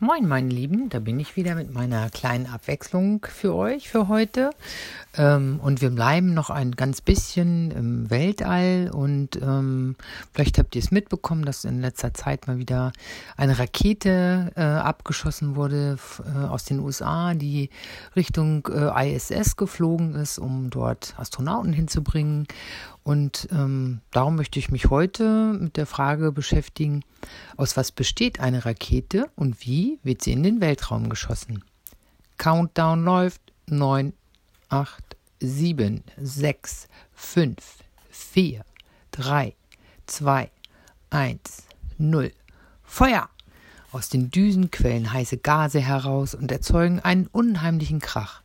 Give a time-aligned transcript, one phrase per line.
[0.00, 4.50] Moin, meine Lieben, da bin ich wieder mit meiner kleinen Abwechslung für euch für heute.
[5.16, 9.94] Ähm, und wir bleiben noch ein ganz bisschen im Weltall und ähm,
[10.32, 12.90] vielleicht habt ihr es mitbekommen, dass in letzter Zeit mal wieder
[13.36, 17.70] eine Rakete äh, abgeschossen wurde äh, aus den USA, die
[18.16, 22.48] Richtung äh, ISS geflogen ist, um dort Astronauten hinzubringen.
[23.04, 27.04] Und ähm, darum möchte ich mich heute mit der Frage beschäftigen,
[27.56, 31.62] aus was besteht eine Rakete und wie wird sie in den Weltraum geschossen?
[32.38, 34.14] Countdown läuft 9,
[34.70, 37.56] 8, 7, 6, 5,
[38.10, 38.64] 4,
[39.10, 39.54] 3,
[40.06, 40.50] 2,
[41.10, 41.40] 1,
[41.98, 42.32] 0.
[42.82, 43.28] Feuer!
[43.92, 48.43] Aus den Düsen quellen heiße Gase heraus und erzeugen einen unheimlichen Krach.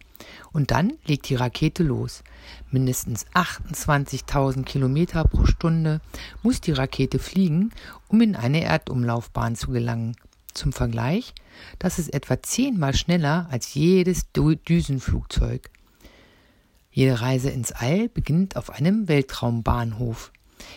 [0.52, 2.24] Und dann legt die Rakete los.
[2.72, 6.02] Mindestens 28.000 Kilometer pro Stunde
[6.44, 7.72] muss die Rakete fliegen,
[8.08, 10.16] um in eine Erdumlaufbahn zu gelangen.
[10.54, 11.34] Zum Vergleich,
[11.78, 15.70] das ist etwa zehnmal schneller als jedes Düsenflugzeug.
[16.92, 20.32] Jede Reise ins All beginnt auf einem Weltraumbahnhof.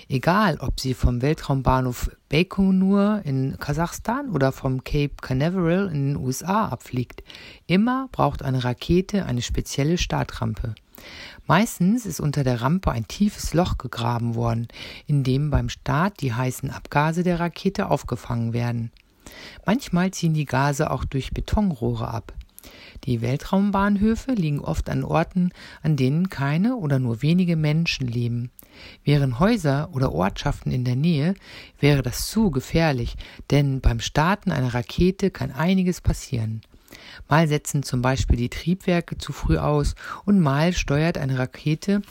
[0.09, 6.69] Egal, ob sie vom Weltraumbahnhof Baikonur in Kasachstan oder vom Cape Canaveral in den USA
[6.69, 7.23] abfliegt,
[7.67, 10.75] immer braucht eine Rakete eine spezielle Startrampe.
[11.47, 14.69] Meistens ist unter der Rampe ein tiefes Loch gegraben worden,
[15.07, 18.93] in dem beim Start die heißen Abgase der Rakete aufgefangen werden.
[19.67, 22.35] Manchmal ziehen die Gase auch durch Betonrohre ab.
[23.05, 25.51] Die Weltraumbahnhöfe liegen oft an Orten,
[25.83, 28.51] an denen keine oder nur wenige Menschen leben.
[29.05, 31.35] Wären Häuser oder Ortschaften in der Nähe,
[31.81, 33.17] wäre das zu gefährlich,
[33.51, 36.63] denn beim Starten einer Rakete kann einiges passieren.
[37.29, 42.03] Mal setzen zum Beispiel die Triebwerke zu früh aus und mal steuert eine Rakete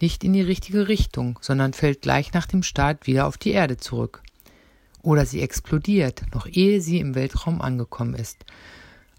[0.00, 3.76] nicht in die richtige Richtung, sondern fällt gleich nach dem Start wieder auf die Erde
[3.76, 4.22] zurück.
[5.02, 8.44] Oder sie explodiert, noch ehe sie im Weltraum angekommen ist.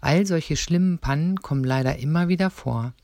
[0.00, 2.94] All solche schlimmen Pannen kommen leider immer wieder vor.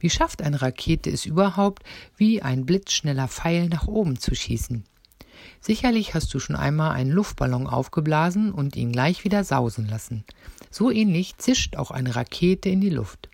[0.00, 1.82] Wie schafft eine Rakete es überhaupt,
[2.16, 4.84] wie ein blitzschneller Pfeil nach oben zu schießen?
[5.60, 10.24] Sicherlich hast du schon einmal einen Luftballon aufgeblasen und ihn gleich wieder sausen lassen.
[10.70, 13.28] So ähnlich zischt auch eine Rakete in die Luft.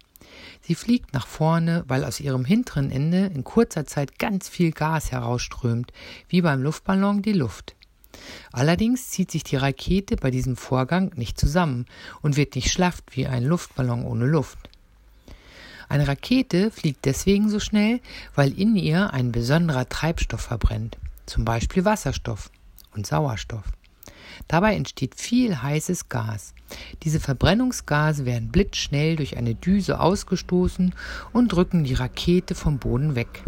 [0.63, 5.13] Sie fliegt nach vorne, weil aus ihrem hinteren Ende in kurzer Zeit ganz viel Gas
[5.13, 5.93] herausströmt,
[6.29, 7.75] wie beim Luftballon die Luft.
[8.53, 11.87] Allerdings zieht sich die Rakete bei diesem Vorgang nicht zusammen
[12.23, 14.71] und wird nicht schlafft wie ein Luftballon ohne Luft.
[15.95, 18.01] Eine Rakete fliegt deswegen so schnell,
[18.35, 22.51] weil in ihr ein besonderer Treibstoff verbrennt, zum Beispiel Wasserstoff
[22.97, 23.63] und Sauerstoff.
[24.49, 26.53] Dabei entsteht viel heißes Gas.
[27.05, 30.97] Diese Verbrennungsgase werden blitzschnell durch eine Düse ausgestoßen
[31.33, 33.45] und drücken die Rakete vom Boden weg.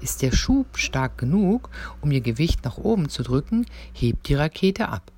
[0.00, 4.88] Ist der Schub stark genug, um ihr Gewicht nach oben zu drücken, hebt die Rakete
[4.88, 5.12] ab.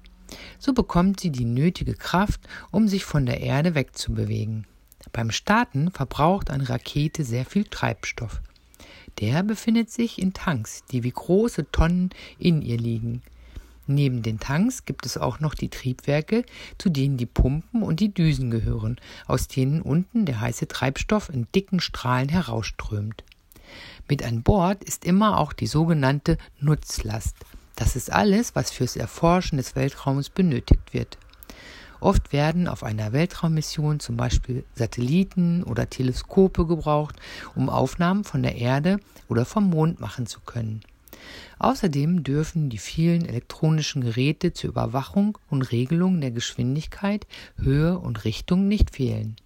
[0.58, 4.66] So bekommt sie die nötige Kraft, um sich von der Erde wegzubewegen.
[5.12, 8.40] Beim Starten verbraucht eine Rakete sehr viel Treibstoff.
[9.18, 13.22] Der befindet sich in Tanks, die wie große Tonnen in ihr liegen.
[13.86, 16.44] Neben den Tanks gibt es auch noch die Triebwerke,
[16.78, 21.48] zu denen die Pumpen und die Düsen gehören, aus denen unten der heiße Treibstoff in
[21.54, 23.24] dicken Strahlen herausströmt.
[24.08, 27.34] Mit an Bord ist immer auch die sogenannte Nutzlast.
[27.74, 31.18] Das ist alles, was fürs Erforschen des Weltraums benötigt wird.
[32.00, 37.16] Oft werden auf einer Weltraummission zum Beispiel Satelliten oder Teleskope gebraucht,
[37.54, 40.80] um Aufnahmen von der Erde oder vom Mond machen zu können.
[41.58, 48.66] Außerdem dürfen die vielen elektronischen Geräte zur Überwachung und Regelung der Geschwindigkeit, Höhe und Richtung
[48.66, 49.36] nicht fehlen.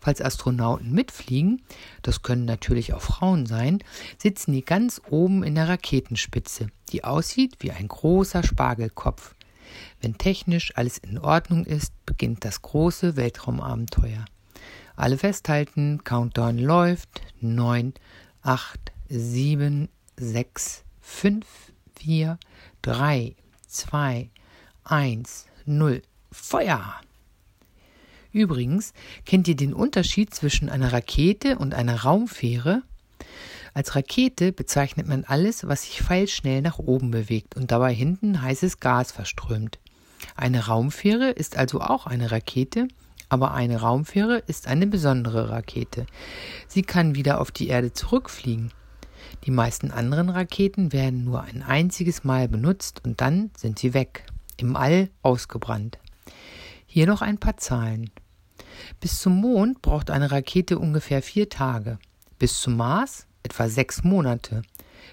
[0.00, 1.60] Falls Astronauten mitfliegen,
[2.02, 3.82] das können natürlich auch Frauen sein,
[4.16, 9.34] sitzen die ganz oben in der Raketenspitze, die aussieht wie ein großer Spargelkopf.
[10.00, 14.24] Wenn technisch alles in Ordnung ist, beginnt das große Weltraumabenteuer.
[14.96, 17.22] Alle festhalten, Countdown läuft.
[17.40, 17.94] 9,
[18.42, 21.46] 8, 7, 6, 5,
[21.96, 22.38] 4,
[22.82, 23.34] 3,
[23.66, 24.30] 2,
[24.84, 26.02] 1, 0.
[26.32, 27.00] Feuer!
[28.32, 28.92] Übrigens,
[29.26, 32.82] kennt ihr den Unterschied zwischen einer Rakete und einer Raumfähre?
[33.74, 38.80] Als Rakete bezeichnet man alles, was sich pfeilschnell nach oben bewegt und dabei hinten heißes
[38.80, 39.78] Gas verströmt.
[40.36, 42.88] Eine Raumfähre ist also auch eine Rakete,
[43.28, 46.06] aber eine Raumfähre ist eine besondere Rakete.
[46.66, 48.72] Sie kann wieder auf die Erde zurückfliegen.
[49.44, 54.26] Die meisten anderen Raketen werden nur ein einziges Mal benutzt und dann sind sie weg,
[54.56, 55.98] im All ausgebrannt.
[56.86, 58.10] Hier noch ein paar Zahlen.
[58.98, 61.98] Bis zum Mond braucht eine Rakete ungefähr vier Tage.
[62.38, 64.62] Bis zum Mars etwa sechs Monate.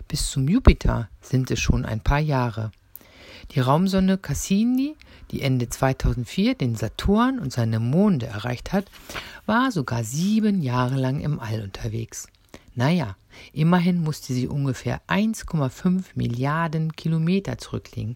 [0.07, 2.71] Bis zum Jupiter sind es schon ein paar Jahre.
[3.51, 4.95] Die Raumsonde Cassini,
[5.31, 8.85] die Ende 2004 den Saturn und seine Monde erreicht hat,
[9.45, 12.27] war sogar sieben Jahre lang im All unterwegs.
[12.75, 13.15] Naja,
[13.53, 18.15] immerhin musste sie ungefähr 1,5 Milliarden Kilometer zurücklegen.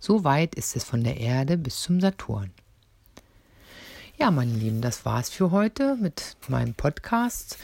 [0.00, 2.50] So weit ist es von der Erde bis zum Saturn.
[4.22, 7.58] Ja, meine Lieben, das war's für heute mit meinem Podcast.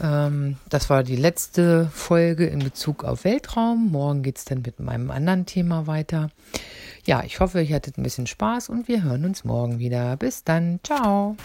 [0.00, 3.90] Ähm, das war die letzte Folge in Bezug auf Weltraum.
[3.90, 6.30] Morgen geht's dann mit meinem anderen Thema weiter.
[7.04, 10.16] Ja, ich hoffe, ihr hattet ein bisschen Spaß und wir hören uns morgen wieder.
[10.16, 10.78] Bis dann.
[10.84, 11.36] Ciao.